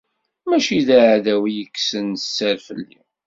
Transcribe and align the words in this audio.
Mačči 0.49 0.79
d 0.87 0.89
aɛdaw 0.99 1.43
i 1.47 1.51
yekksen 1.57 2.07
sser 2.17 2.57
fell-i. 2.67 3.01